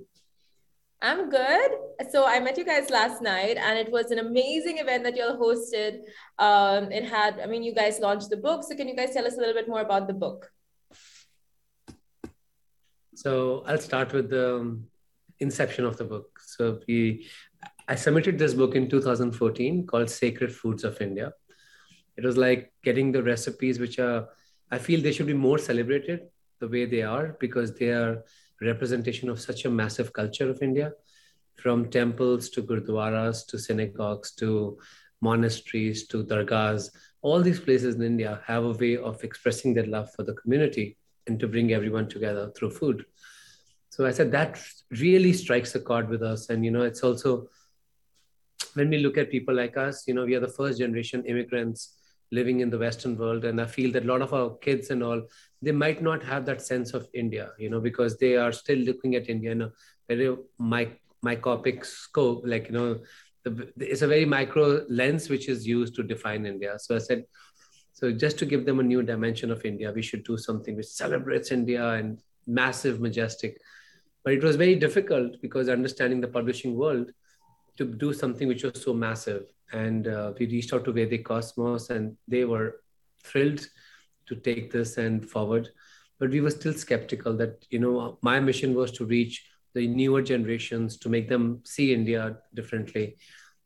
[1.01, 1.71] I'm good.
[2.09, 5.23] So I met you guys last night, and it was an amazing event that you
[5.23, 6.01] all hosted.
[6.37, 8.63] Um, it had, I mean, you guys launched the book.
[8.63, 10.51] So can you guys tell us a little bit more about the book?
[13.15, 14.87] So I'll start with the um,
[15.39, 16.39] inception of the book.
[16.45, 17.27] So we,
[17.87, 21.33] I submitted this book in 2014 called Sacred Foods of India.
[22.17, 24.27] It was like getting the recipes which are,
[24.69, 26.27] I feel they should be more celebrated
[26.59, 28.23] the way they are because they are
[28.61, 30.93] representation of such a massive culture of India,
[31.55, 34.77] from temples to gurdwaras to synagogues to
[35.21, 36.89] monasteries to dargahs.
[37.21, 40.97] All these places in India have a way of expressing their love for the community
[41.27, 43.05] and to bring everyone together through food.
[43.89, 46.49] So I said that really strikes a chord with us.
[46.49, 47.49] And, you know, it's also
[48.75, 51.95] when we look at people like us, you know, we are the first generation immigrants
[52.31, 53.43] living in the Western world.
[53.43, 55.23] And I feel that a lot of our kids and all,
[55.61, 59.15] they might not have that sense of India, you know, because they are still looking
[59.15, 59.71] at India in a
[60.07, 62.99] very mic- myopic scope, like, you know,
[63.43, 66.77] the, it's a very micro lens which is used to define India.
[66.79, 67.25] So I said,
[67.93, 70.87] so just to give them a new dimension of India, we should do something which
[70.87, 73.59] celebrates India and massive, majestic.
[74.23, 77.11] But it was very difficult because understanding the publishing world
[77.77, 79.43] to do something which was so massive.
[79.71, 82.81] And uh, we reached out to Vedic Cosmos and they were
[83.23, 83.67] thrilled
[84.29, 85.69] to take this and forward.
[86.19, 90.21] But we were still skeptical that, you know, my mission was to reach the newer
[90.21, 93.17] generations to make them see India differently.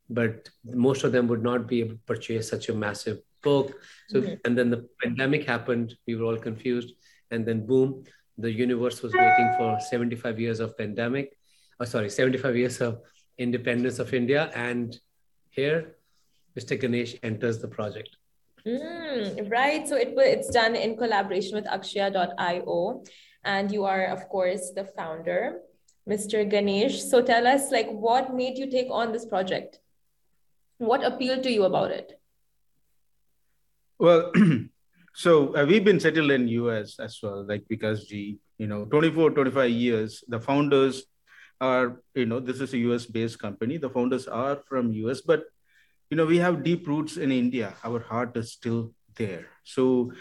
[0.09, 3.79] But most of them would not be able to purchase such a massive book.
[4.09, 4.39] So, Mhm.
[4.45, 5.95] and then the pandemic happened.
[6.07, 6.93] We were all confused.
[7.31, 8.03] And then, boom,
[8.37, 11.37] the universe was waiting for 75 years of pandemic.
[11.79, 13.01] Oh, sorry, 75 years of
[13.37, 14.51] independence of India.
[14.53, 14.95] And
[15.49, 15.97] here,
[16.57, 16.79] Mr.
[16.79, 18.17] Ganesh enters the project.
[18.67, 19.87] Mm, right.
[19.87, 23.03] So it it's done in collaboration with Akshaya.io.
[23.43, 25.59] And you are, of course, the founder,
[26.07, 26.49] Mr.
[26.49, 27.03] Ganesh.
[27.03, 29.79] So tell us, like, what made you take on this project?
[30.77, 32.19] What appealed to you about it?
[33.99, 34.31] Well,
[35.13, 39.31] so uh, we've been settled in US as well, like because the, you know, 24,
[39.31, 41.03] 25 years, the founders
[41.59, 43.77] are, you know, this is a US based company.
[43.77, 45.43] The founders are from US, but,
[46.13, 47.73] you know, we have deep roots in India.
[47.83, 49.47] Our heart is still there.
[49.63, 50.13] So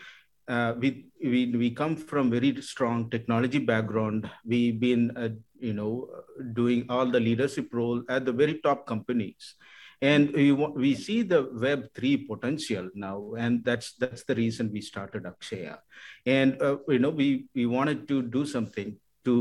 [0.49, 4.31] uh, we, we, we come from very strong technology background.
[4.43, 5.29] We've been, uh,
[5.61, 6.09] you know,
[6.55, 9.55] doing all the leadership role at the very top companies
[10.01, 14.81] and we we see the web 3 potential now and that's that's the reason we
[14.81, 15.77] started akshaya
[16.27, 19.35] and uh, you know we we wanted to do something to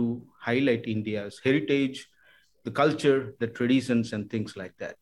[0.49, 2.07] highlight india's heritage
[2.63, 4.97] the culture the traditions and things like that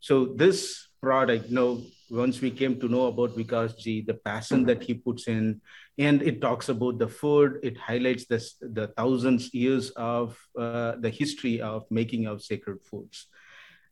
[0.00, 4.64] so this product you know once we came to know about Vikas ji, the passion
[4.64, 5.60] that he puts in,
[5.98, 11.10] and it talks about the food, it highlights this, the thousands years of uh, the
[11.10, 13.26] history of making of sacred foods.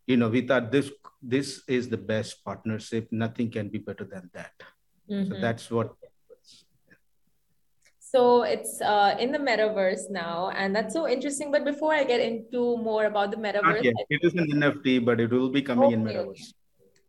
[0.07, 0.91] You know we thought this
[1.21, 3.09] this is the best partnership.
[3.11, 4.55] Nothing can be better than that.
[5.29, 5.41] So Mhm.
[5.41, 5.93] that's what
[8.17, 11.51] So it's uh, in the metaverse now, and that's so interesting.
[11.53, 15.31] But before I get into more about the metaverse, it is an nft but it
[15.31, 16.55] will be coming in metaverse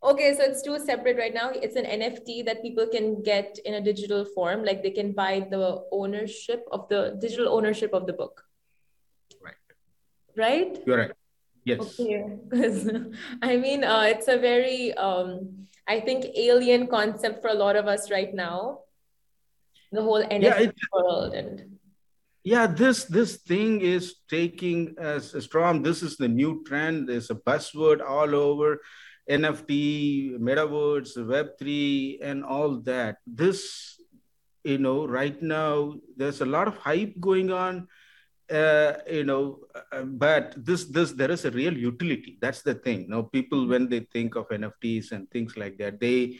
[0.04, 1.50] Okay, so it's two separate right now.
[1.50, 5.48] It's an NFT that people can get in a digital form, like they can buy
[5.50, 8.44] the ownership of the digital ownership of the book.
[9.42, 9.56] Right.
[10.36, 10.78] Right?
[10.86, 11.12] you're right
[11.64, 12.24] yes Okay.
[13.52, 17.88] I mean, uh, it's a very, um, I think, alien concept for a lot of
[17.88, 18.87] us right now.
[19.92, 21.78] The whole NFT yeah, world and
[22.44, 25.84] yeah this this thing is taking as a strong.
[25.84, 27.10] This is the new trend.
[27.10, 28.80] There's a buzzword all over
[29.30, 33.18] nft metaverse web3 and all that.
[33.28, 34.00] This
[34.64, 37.88] you know right now there's a lot of hype going on
[38.52, 42.38] uh, you know uh, but this this there is a real utility.
[42.42, 43.02] That's the thing.
[43.02, 46.40] You now people when they think of nfts and things like that they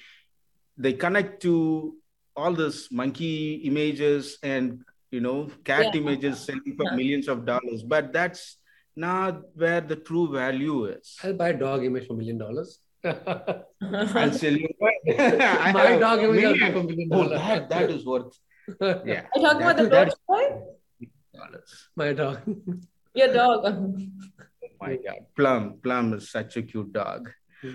[0.78, 1.98] they connect to
[2.38, 6.02] all this monkey images and you know cat yeah.
[6.02, 6.96] images selling for yeah.
[6.96, 8.58] millions of dollars but that's
[8.96, 11.18] not where the true value is.
[11.24, 12.80] I'll buy a dog image for a million dollars.
[13.04, 14.68] I'll sell you
[15.06, 17.40] my dog image for a million oh, dollars.
[17.44, 18.34] Oh, that, that is worth
[18.82, 19.26] yeah.
[19.36, 20.10] Are you talking about the dog
[21.96, 22.42] my dog.
[23.14, 23.62] Your dog.
[23.66, 23.98] Oh
[24.82, 25.26] my god.
[25.36, 27.30] Plum plum is such a cute dog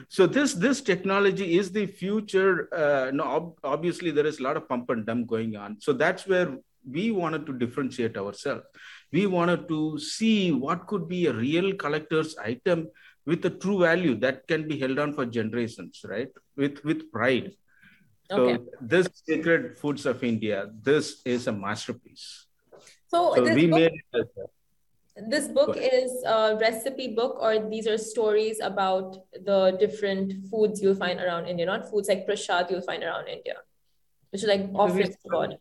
[0.09, 4.57] so this this technology is the future uh, no ob- obviously there is a lot
[4.57, 5.81] of pump and dump going on.
[5.81, 6.57] So that's where
[6.89, 8.65] we wanted to differentiate ourselves.
[9.13, 12.89] We wanted to see what could be a real collector's item
[13.27, 16.29] with a true value that can be held on for generations right?
[16.57, 17.53] With with pride.
[18.31, 18.57] Okay.
[18.57, 22.47] so this sacred foods of india this is a masterpiece.
[23.09, 24.29] So, so we made it
[25.29, 30.95] this book is a recipe book or these are stories about the different foods you'll
[30.95, 33.55] find around india not foods like prasad you'll find around india
[34.31, 35.59] which is like offerings to god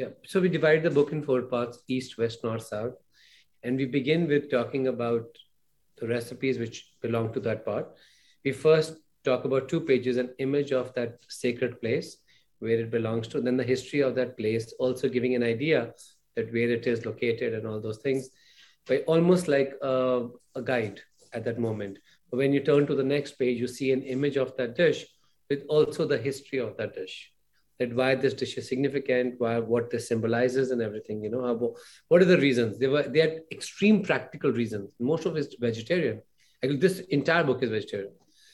[0.00, 0.12] yeah.
[0.24, 2.94] So we divide the book in four parts east, west, north, south.
[3.62, 5.26] And we begin with talking about
[5.98, 7.86] the recipes which belong to that part.
[8.42, 8.94] We first
[9.26, 12.16] talk about two pages an image of that sacred place
[12.60, 15.92] where it belongs to, then the history of that place, also giving an idea
[16.34, 18.30] that where it is located and all those things,
[18.90, 20.26] but almost like a,
[20.56, 21.00] a guide
[21.32, 21.98] at that moment.
[22.30, 25.06] But when you turn to the next page, you see an image of that dish
[25.48, 27.32] with also the history of that dish
[27.78, 31.22] that why this dish is significant, why what this symbolizes, and everything.
[31.24, 31.74] You know, how,
[32.08, 32.78] what are the reasons?
[32.78, 34.92] They were they had extreme practical reasons.
[35.00, 36.20] Most of it's vegetarian.
[36.62, 38.12] Actually, this entire book is vegetarian.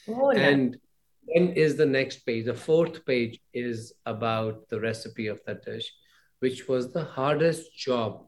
[0.08, 0.78] Oh, and
[1.26, 2.44] then is the next page.
[2.44, 5.92] The fourth page is about the recipe of that dish,
[6.38, 8.26] which was the hardest job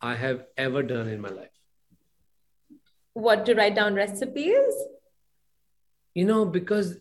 [0.00, 1.50] I have ever done in my life.
[3.14, 4.74] What to write down recipes?
[6.14, 6.98] You know, because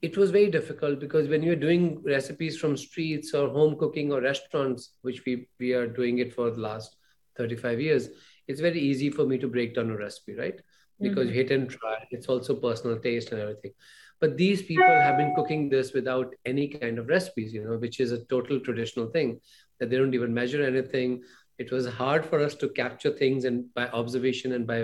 [0.00, 4.20] it was very difficult because when you're doing recipes from streets or home cooking or
[4.20, 6.96] restaurants, which we, we are doing it for the last
[7.36, 8.08] 35 years,
[8.48, 10.60] it's very easy for me to break down a recipe, right?
[11.00, 11.28] Because mm-hmm.
[11.28, 12.06] you hit and try.
[12.10, 13.72] It's also personal taste and everything.
[14.20, 17.98] But these people have been cooking this without any kind of recipes, you know, which
[17.98, 19.40] is a total traditional thing
[19.80, 21.22] that they don't even measure anything.
[21.62, 24.78] It was hard for us to capture things and by observation and by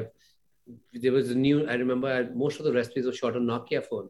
[0.93, 1.67] there was a new.
[1.67, 4.09] I remember I, most of the recipes were shot on Nokia phone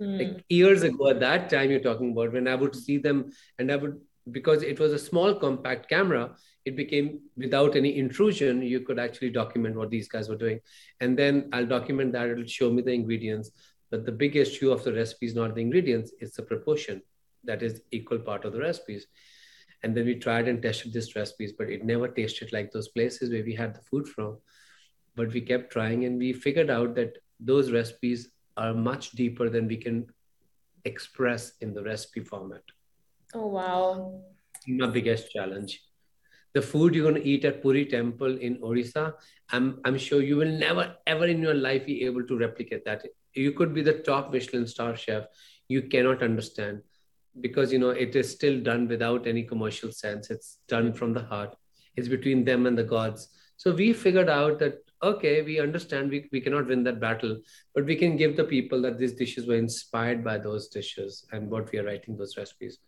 [0.00, 0.18] mm.
[0.18, 3.70] like years ago at that time you're talking about when i would see them and
[3.70, 6.34] i would because it was a small compact camera
[6.64, 10.60] it became without any intrusion you could actually document what these guys were doing
[11.00, 13.50] and then i'll document that it'll show me the ingredients
[13.90, 17.02] but the big issue of the recipe is not the ingredients it's the proportion
[17.44, 19.06] that is equal part of the recipes
[19.82, 23.30] and then we tried and tested these recipes but it never tasted like those places
[23.30, 24.36] where we had the food from
[25.16, 29.66] but we kept trying and we figured out that those recipes are much deeper than
[29.66, 30.06] we can
[30.84, 32.62] express in the recipe format.
[33.34, 34.20] Oh, wow.
[34.66, 35.82] My biggest challenge.
[36.52, 39.14] The food you're going to eat at Puri Temple in Orissa,
[39.50, 43.06] I'm, I'm sure you will never, ever in your life be able to replicate that.
[43.34, 45.24] You could be the top Michelin star chef.
[45.68, 46.82] You cannot understand
[47.40, 50.30] because, you know, it is still done without any commercial sense.
[50.30, 51.56] It's done from the heart.
[51.96, 53.28] It's between them and the gods.
[53.56, 57.40] So we figured out that okay, we understand we, we cannot win that battle,
[57.74, 61.50] but we can give the people that these dishes were inspired by those dishes and
[61.50, 62.78] what we are writing those recipes.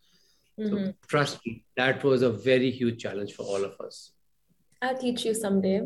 [0.59, 0.85] Mm-hmm.
[0.85, 4.11] So trust me, that was a very huge challenge for all of us.
[4.81, 5.81] I'll teach you someday.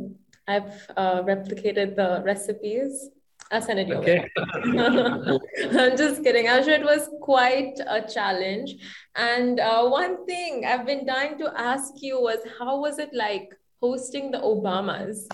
[0.48, 3.10] I've uh, replicated the recipes.
[3.52, 4.20] I'll send it your okay.
[4.20, 4.32] way.
[5.72, 6.50] I'm just kidding.
[6.50, 8.76] I'm sure it was quite a challenge.
[9.16, 13.50] And uh, one thing I've been dying to ask you was how was it like
[13.82, 15.28] hosting the Obamas?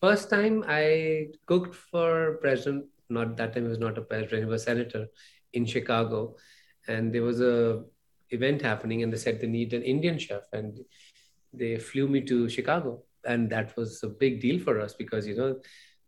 [0.00, 4.48] first time I cooked for president, not that time he was not a president, he
[4.48, 5.06] was a senator
[5.52, 6.36] in Chicago.
[6.88, 7.84] And there was a
[8.30, 10.44] event happening and they said they need an Indian chef.
[10.52, 10.78] And
[11.52, 13.02] they flew me to Chicago.
[13.26, 15.56] And that was a big deal for us because, you know,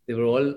[0.07, 0.55] they were all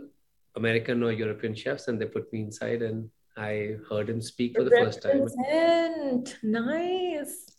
[0.57, 4.65] American or European chefs and they put me inside and I heard him speak for
[4.65, 5.27] the first time.
[6.43, 7.53] Nice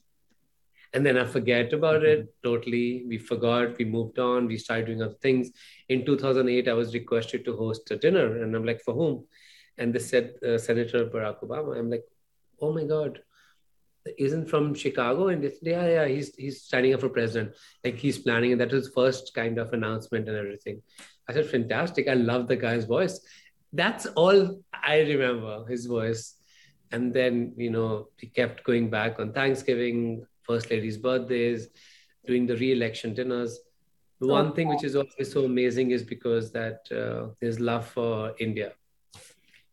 [0.94, 3.04] and then I forget about it totally.
[3.08, 5.52] We forgot, we moved on, we started doing other things.
[5.90, 9.26] In 2008, I was requested to host a dinner, and I'm like, for whom?
[9.78, 11.78] And they said, uh, Senator Barack Obama.
[11.78, 12.04] I'm like,
[12.62, 13.22] oh my God,
[14.18, 15.30] isn't from Chicago.
[15.30, 17.56] And it's, yeah, yeah, he's he's standing up for president.
[17.84, 20.82] Like he's planning, and that was first kind of announcement and everything.
[21.28, 22.08] I said, fantastic.
[22.08, 23.20] I love the guy's voice.
[23.72, 26.36] That's all I remember, his voice.
[26.92, 31.70] And then, you know, he kept going back on Thanksgiving, First Lady's birthdays,
[32.28, 33.60] doing the re-election dinners.
[34.20, 38.36] The one thing which is always so amazing is because that uh, his love for
[38.40, 38.74] India.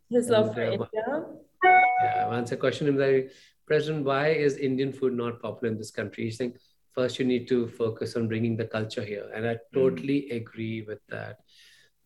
[0.09, 1.25] His love for uh, India.
[1.63, 3.31] Yeah, once I questioned him like,
[3.71, 6.25] President, why is Indian food not popular in this country?
[6.25, 6.55] He's saying,
[6.93, 9.31] first you need to focus on bringing the culture here.
[9.33, 10.37] And I totally mm.
[10.39, 11.37] agree with that.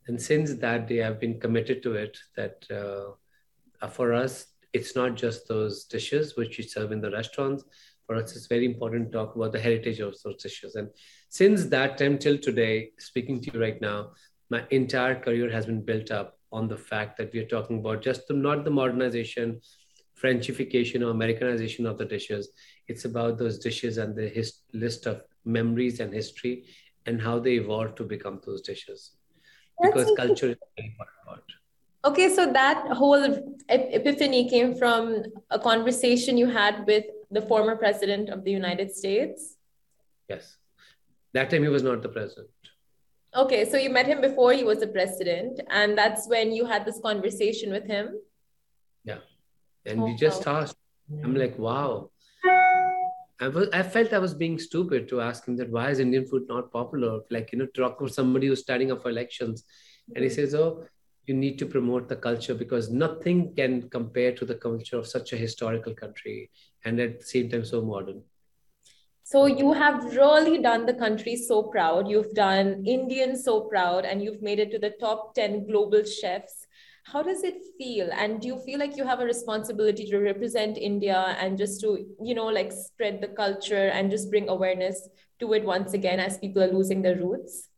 [0.07, 5.15] And since that day, I've been committed to it that uh, for us, it's not
[5.15, 7.65] just those dishes which we serve in the restaurants.
[8.07, 10.75] For us, it's very important to talk about the heritage of those dishes.
[10.75, 10.91] And
[11.31, 14.11] since that time till today, speaking to you right now,
[14.51, 18.03] my entire career has been built up on the fact that we are talking about
[18.03, 19.63] just the, not the modernization,
[20.25, 22.51] Frenchification or Americanization of the dishes.
[22.89, 26.65] It's about those dishes and the his, list of memories and history
[27.07, 29.13] and how they evolved to become those dishes.
[29.81, 31.45] That's because culture is very important.
[32.07, 38.29] Okay, so that whole epiphany came from a conversation you had with the former president
[38.29, 39.57] of the United States.
[40.29, 40.57] Yes.
[41.33, 42.51] That time he was not the president.
[43.35, 46.85] Okay, so you met him before he was the president, and that's when you had
[46.85, 48.21] this conversation with him.
[49.85, 50.61] Yeah, and oh, we just wow.
[50.61, 50.77] asked.
[51.23, 52.11] I'm like, wow.
[53.41, 56.25] I was, I felt I was being stupid to ask him that why is Indian
[56.25, 57.21] food not popular?
[57.31, 59.65] Like you know, talk with somebody who's standing up for elections,
[60.15, 60.35] and he mm-hmm.
[60.35, 60.85] says, oh,
[61.27, 65.33] you need to promote the culture because nothing can compare to the culture of such
[65.33, 66.51] a historical country,
[66.85, 68.23] and at the same time so modern.
[69.27, 72.09] So you have really done the country so proud.
[72.09, 76.64] You've done Indians so proud, and you've made it to the top 10 global chefs.
[77.05, 78.11] How does it feel?
[78.13, 82.07] And do you feel like you have a responsibility to represent India and just to,
[82.23, 85.09] you know, like spread the culture and just bring awareness
[85.41, 87.69] to it once again as people are losing their roots?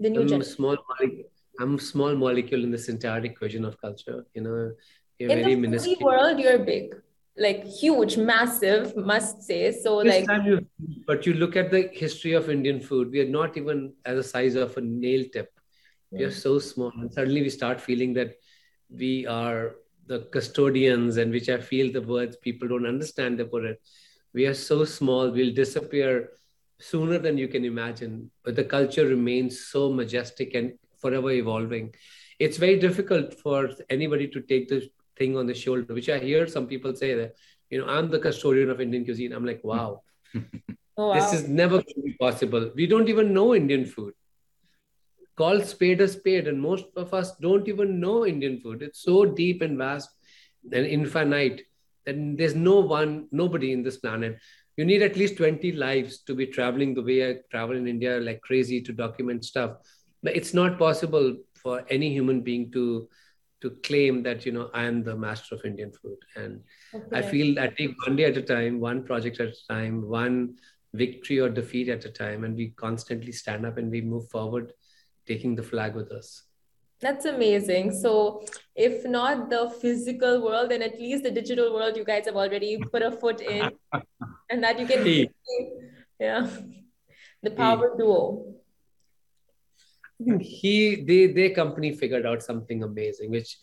[0.00, 1.30] The new I'm a small molecule.
[1.60, 4.24] I'm a small molecule in this entire equation of culture.
[4.34, 4.72] You know,
[5.18, 5.96] in very the minuscule.
[6.00, 6.94] world, you're big
[7.36, 9.72] like huge, massive, must say.
[9.72, 10.66] So this like you,
[11.06, 14.22] but you look at the history of Indian food, we are not even as a
[14.22, 15.50] size of a nail tip.
[16.10, 16.92] We are so small.
[16.94, 18.34] And suddenly we start feeling that
[18.96, 19.76] we are
[20.06, 23.80] the custodians, and which I feel the words people don't understand they put it.
[24.34, 26.30] We are so small, we'll disappear
[26.78, 28.30] sooner than you can imagine.
[28.44, 31.94] But the culture remains so majestic and forever evolving.
[32.38, 36.46] It's very difficult for anybody to take the thing on the shoulder, which I hear
[36.46, 37.34] some people say that,
[37.70, 39.32] you know, I'm the custodian of Indian cuisine.
[39.32, 40.02] I'm like, wow,
[40.96, 41.14] oh, wow.
[41.14, 42.70] this is never going to be possible.
[42.74, 44.14] We don't even know Indian food.
[45.42, 48.80] Call spade a spade, and most of us don't even know Indian food.
[48.80, 50.08] It's so deep and vast
[50.72, 51.62] and infinite
[52.06, 54.38] that there's no one, nobody in this planet.
[54.76, 58.20] You need at least 20 lives to be traveling the way I travel in India
[58.20, 59.78] like crazy to document stuff.
[60.22, 63.08] But it's not possible for any human being to
[63.62, 66.60] to claim that you know I am the master of Indian food, and
[66.94, 67.18] okay.
[67.18, 70.56] I feel I take one day at a time, one project at a time, one
[70.94, 74.72] victory or defeat at a time, and we constantly stand up and we move forward,
[75.26, 76.44] taking the flag with us.
[77.00, 77.92] That's amazing.
[77.92, 78.44] So,
[78.76, 82.78] if not the physical world, then at least the digital world, you guys have already
[82.78, 83.70] put a foot in,
[84.50, 85.04] and that you can,
[86.20, 86.48] yeah,
[87.42, 88.54] the power duo.
[90.40, 93.56] He they their company figured out something amazing which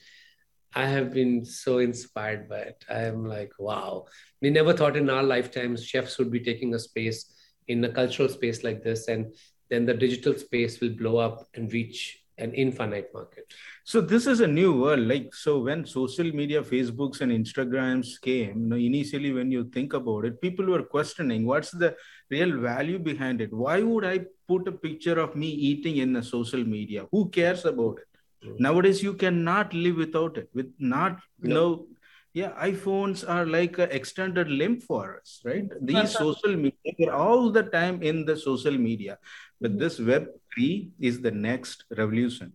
[0.75, 2.83] i have been so inspired by it.
[2.89, 4.05] I am like wow.
[4.41, 7.33] We never thought in our lifetimes chefs would be taking a space
[7.69, 9.33] in a cultural space like this and
[9.69, 13.45] then the digital space will blow up and reach an infinite market.
[13.84, 15.01] So this is a new world.
[15.01, 19.93] Like so when social media facebooks and instagrams came you know initially when you think
[19.93, 21.95] about it people were questioning what's the
[22.29, 23.53] real value behind it?
[23.53, 27.08] Why would i put a picture of me eating in the social media?
[27.12, 28.06] Who cares about it?
[28.43, 28.63] Mm-hmm.
[28.63, 30.50] nowadays you cannot live without it.
[30.54, 31.56] With not you no.
[31.56, 31.87] know
[32.33, 35.65] yeah iphones are like an extended limb for us right?
[35.81, 39.17] These social media all the time in the social media
[39.62, 42.53] but this web 3 is the next revolution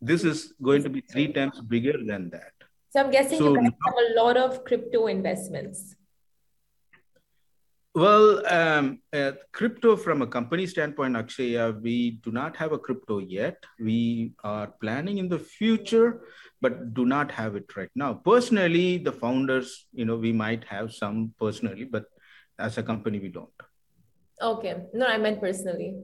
[0.00, 2.52] this is going to be three times bigger than that
[2.90, 5.96] so i'm guessing so, you guys have a lot of crypto investments
[7.96, 12.78] well, um, uh, crypto from a company standpoint, actually, uh, we do not have a
[12.78, 13.64] crypto yet.
[13.80, 16.20] We are planning in the future,
[16.60, 18.12] but do not have it right now.
[18.12, 22.04] Personally, the founders, you know, we might have some personally, but
[22.58, 23.48] as a company, we don't.
[24.40, 24.76] Okay.
[24.92, 25.96] No, I meant personally.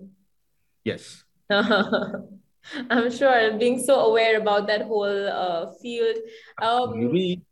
[0.84, 1.24] Yes.
[1.50, 6.16] I'm sure being so aware about that whole uh, field.
[6.60, 7.42] Um, we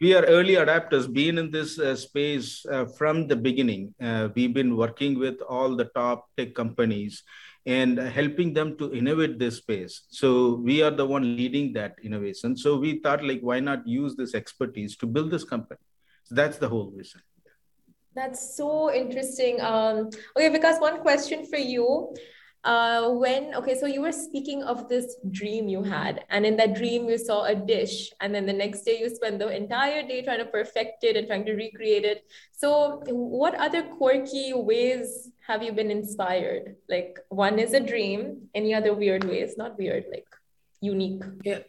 [0.00, 3.94] we are early adapters, being in this uh, space uh, from the beginning.
[4.00, 7.22] Uh, we've been working with all the top tech companies
[7.66, 10.06] and helping them to innovate this space.
[10.08, 12.56] So we are the one leading that innovation.
[12.56, 15.80] So we thought, like, why not use this expertise to build this company?
[16.24, 17.20] So that's the whole reason.
[18.14, 19.60] That's so interesting.
[19.60, 22.14] Um, okay, because one question for you.
[22.62, 26.74] Uh when okay so you were speaking of this dream you had and in that
[26.74, 30.20] dream you saw a dish and then the next day you spent the entire day
[30.20, 32.22] trying to perfect it and trying to recreate it.
[32.52, 36.76] So what other quirky ways have you been inspired?
[36.86, 40.28] Like one is a dream any other weird ways not weird like
[40.82, 41.22] unique.
[41.42, 41.60] Yeah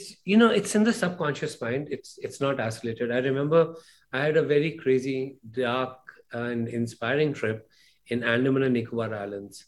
[0.00, 3.74] it's, you know it's in the subconscious mind it's it's not isolated i remember
[4.12, 5.98] i had a very crazy dark
[6.32, 7.68] and inspiring trip
[8.08, 9.66] in andaman and nicobar islands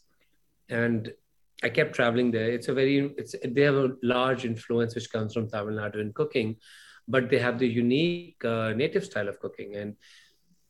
[0.69, 1.13] and
[1.63, 2.51] I kept traveling there.
[2.51, 6.11] It's a very, it's they have a large influence which comes from Tamil Nadu in
[6.11, 6.57] cooking,
[7.07, 9.95] but they have the unique uh, native style of cooking and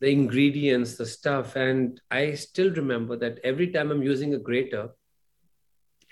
[0.00, 1.56] the ingredients, the stuff.
[1.56, 4.90] And I still remember that every time I'm using a grater,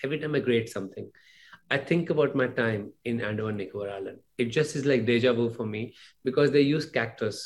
[0.03, 1.11] every time I grate something,
[1.73, 4.19] I think about my time in Andaman Nicobar Island.
[4.37, 7.39] It just is like deja vu for me because they use cactus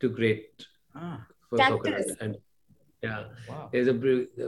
[0.00, 1.20] to grate ah,
[1.56, 2.16] cactus.
[2.22, 2.38] And
[3.02, 3.68] yeah, wow.
[3.70, 3.96] there's a,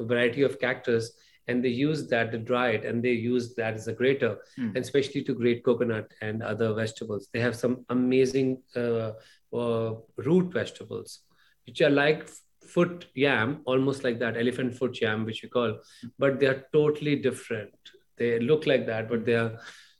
[0.00, 1.12] a, variety of cactus,
[1.46, 4.68] and they use that to dry it, and they use that as a grater, mm.
[4.74, 7.28] and especially to grate coconut and other vegetables.
[7.34, 9.12] They have some amazing uh,
[9.52, 11.20] uh, root vegetables,
[11.66, 12.30] which are like
[12.66, 15.80] foot yam, almost like that elephant foot yam, which we call,
[16.18, 17.74] but they are totally different.
[18.22, 19.52] They look like that, but they are.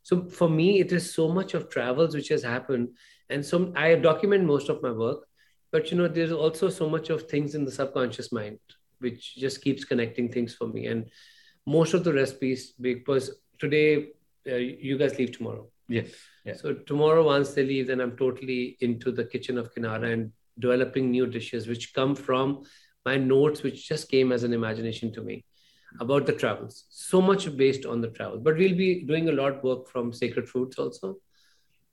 [0.03, 2.89] So for me, it is so much of travels which has happened,
[3.29, 5.29] and so I document most of my work
[5.73, 8.59] but you know there's also so much of things in the subconscious mind
[9.01, 11.11] which just keeps connecting things for me and
[11.67, 14.11] most of the recipes because today
[14.51, 16.11] uh, you guys leave tomorrow yes
[16.45, 16.55] yeah.
[16.55, 21.11] so tomorrow once they leave then i'm totally into the kitchen of kinara and developing
[21.11, 22.63] new dishes which come from
[23.05, 25.45] my notes which just came as an imagination to me
[26.01, 29.57] about the travels so much based on the travel but we'll be doing a lot
[29.57, 31.17] of work from sacred foods also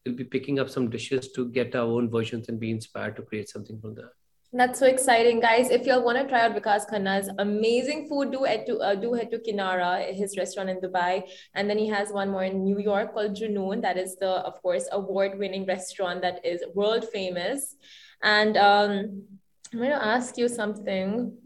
[0.06, 3.22] we'll be picking up some dishes to get our own versions and be inspired to
[3.22, 4.12] create something from that.
[4.52, 5.70] That's so exciting, guys!
[5.70, 9.14] If y'all want to try out Vikas Khanna's amazing food, do head to uh, do
[9.14, 12.80] head to Kinara, his restaurant in Dubai, and then he has one more in New
[12.80, 13.84] York called Junoon.
[13.84, 17.76] That is the, of course, award-winning restaurant that is world famous.
[18.24, 19.22] And um,
[19.72, 21.38] I'm going to ask you something.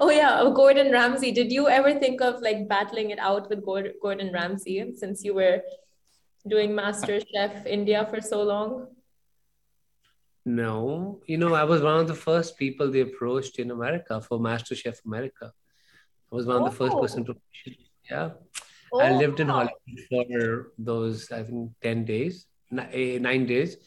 [0.00, 1.32] Oh yeah, Gordon Ramsay.
[1.32, 5.62] Did you ever think of like battling it out with Gordon Ramsay since you were
[6.46, 8.86] doing Master Chef India for so long?
[10.46, 14.38] No, you know, I was one of the first people they approached in America for
[14.38, 15.52] Master Chef America.
[16.30, 16.66] I was one oh.
[16.66, 17.34] of the first person to.
[18.10, 18.30] Yeah,
[18.92, 19.00] oh.
[19.00, 22.46] I lived in Hollywood for those I think ten days,
[22.92, 23.78] eh, nine days,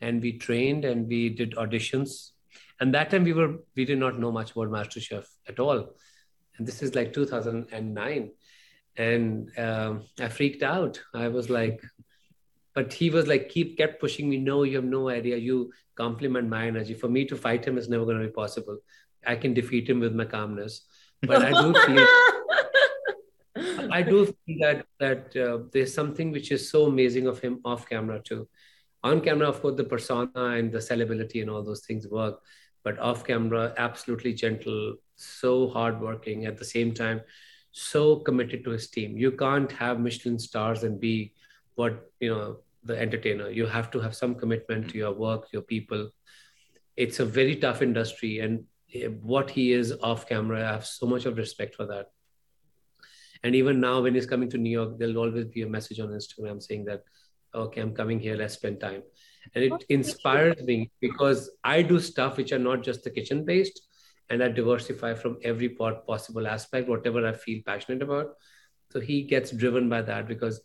[0.00, 2.32] and we trained and we did auditions
[2.80, 5.94] and that time we were we did not know much about MasterChef at all.
[6.58, 8.30] And this is like 2009.
[8.98, 11.00] And um, I freaked out.
[11.14, 11.82] I was like,
[12.74, 14.38] but he was like, keep kept pushing me.
[14.38, 15.36] No, you have no idea.
[15.36, 16.94] You compliment my energy.
[16.94, 18.78] For me to fight him is never going to be possible.
[19.26, 20.82] I can defeat him with my calmness.
[21.22, 22.06] But I do feel
[23.90, 27.88] I do feel that that uh, there's something which is so amazing of him off
[27.88, 28.48] camera too.
[29.02, 32.40] On camera, of course, the persona and the sellability and all those things work
[32.86, 37.20] but off camera, absolutely gentle, so hardworking at the same time,
[37.72, 39.16] so committed to his team.
[39.18, 41.32] You can't have Michelin stars and be
[41.74, 43.50] what, you know, the entertainer.
[43.50, 46.10] You have to have some commitment to your work, your people.
[46.96, 48.38] It's a very tough industry.
[48.38, 48.62] And
[48.94, 52.12] eh, what he is off camera, I have so much of respect for that.
[53.42, 56.10] And even now, when he's coming to New York, there'll always be a message on
[56.10, 57.02] Instagram saying that,
[57.52, 59.02] okay, I'm coming here, let's spend time
[59.54, 63.80] and it inspires me because i do stuff which are not just the kitchen based
[64.30, 68.34] and i diversify from every possible aspect whatever i feel passionate about.
[68.92, 70.60] So he gets driven by that because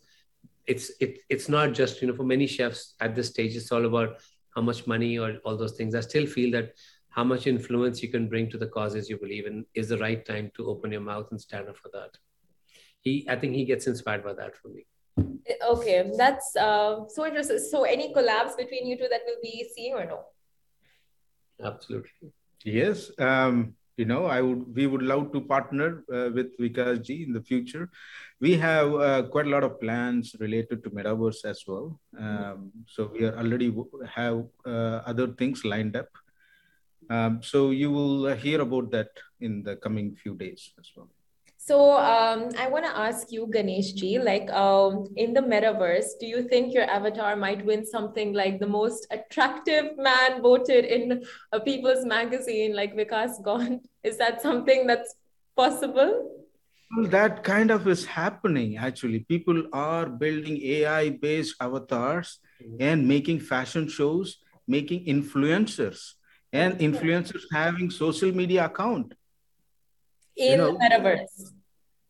[0.66, 3.84] it's it, it's not just you know for many chefs at this stage it's all
[3.84, 4.18] about
[4.54, 5.94] how much money or all those things.
[5.94, 6.74] I still feel that
[7.08, 10.24] how much influence you can bring to the causes you believe in is the right
[10.24, 12.16] time to open your mouth and stand up for that.
[13.00, 14.86] He i think he gets inspired by that for me
[15.18, 17.58] Okay, that's uh, so interesting.
[17.58, 20.20] So, any collabs between you two that we'll be seeing or no?
[21.62, 22.32] Absolutely.
[22.64, 23.10] Yes.
[23.18, 24.74] Um, you know, I would.
[24.74, 27.90] We would love to partner uh, with Vikas Ji in the future.
[28.40, 32.00] We have uh, quite a lot of plans related to metaverse as well.
[32.18, 33.74] Um, so we are already
[34.08, 36.08] have uh, other things lined up.
[37.10, 39.10] Um, so you will hear about that
[39.40, 41.10] in the coming few days as well.
[41.72, 46.26] So um, I want to ask you, Ganesh ji, like um, in the metaverse, do
[46.26, 51.60] you think your avatar might win something like the most attractive man voted in a
[51.60, 53.88] People's Magazine, like Vikas Gaunt?
[54.04, 55.14] Is that something that's
[55.56, 56.44] possible?
[56.94, 59.20] Well, that kind of is happening actually.
[59.20, 62.38] People are building AI based avatars
[62.80, 64.36] and making fashion shows,
[64.68, 66.12] making influencers,
[66.52, 69.14] and influencers having social media account
[70.36, 71.52] in you know, the metaverse.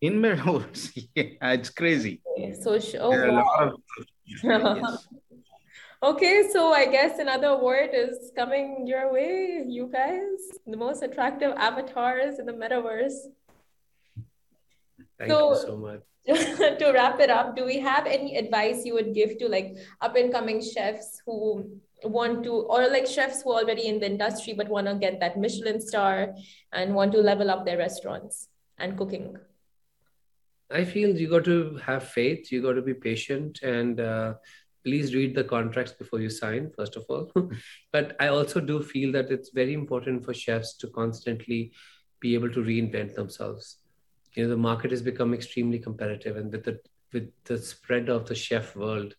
[0.02, 2.20] In metaverse, yeah, it's crazy.
[2.36, 3.78] Okay, so, oh,
[4.42, 4.98] wow.
[6.02, 10.58] okay, so I guess another award is coming your way, you guys.
[10.66, 13.14] The most attractive avatars in the metaverse.
[15.20, 16.00] Thank so, you so much.
[16.26, 20.16] to wrap it up, do we have any advice you would give to like up
[20.16, 24.52] and coming chefs who want to or like chefs who are already in the industry
[24.52, 26.34] but want to get that michelin star
[26.72, 28.48] and want to level up their restaurants
[28.78, 29.36] and cooking
[30.72, 34.34] i feel you got to have faith you got to be patient and uh,
[34.84, 37.30] please read the contracts before you sign first of all.
[37.92, 41.72] But i also do feel that it's very important for chefs to constantly
[42.20, 43.78] be able to reinvent themselves.
[44.34, 46.80] You know the market has become extremely competitive and with the
[47.12, 49.14] with the spread of the chef world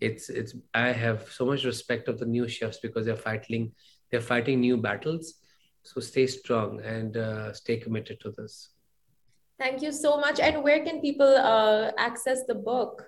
[0.00, 3.72] it's it's i have so much respect of the new chefs because they're fighting
[4.10, 5.34] they're fighting new battles.
[5.82, 8.70] So stay strong and uh, stay committed to this
[9.58, 13.04] thank you so much and where can people uh, access the book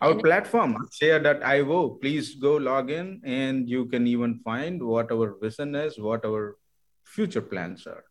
[0.00, 5.34] our and platform share.io please go log in and you can even find what our
[5.40, 6.56] vision is what our
[7.04, 8.04] future plans are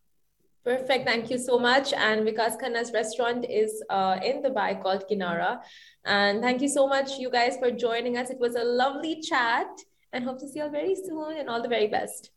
[0.66, 1.06] Perfect.
[1.06, 1.92] Thank you so much.
[1.92, 5.60] And Vikas Khanna's restaurant is uh, in Dubai called Kinara.
[6.04, 8.30] And thank you so much, you guys, for joining us.
[8.30, 9.68] It was a lovely chat
[10.12, 12.30] and hope to see you all very soon and all the very best.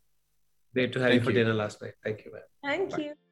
[0.76, 1.94] Great to have you for dinner last night.
[2.04, 2.42] Thank you, man.
[2.64, 2.98] Thank Bye.
[2.98, 3.29] you.